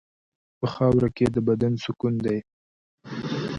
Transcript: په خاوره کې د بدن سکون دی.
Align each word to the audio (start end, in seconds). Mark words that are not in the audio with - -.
په 0.59 0.65
خاوره 0.73 1.09
کې 1.17 1.25
د 1.35 1.37
بدن 1.47 1.73
سکون 1.83 2.13
دی. 2.25 2.37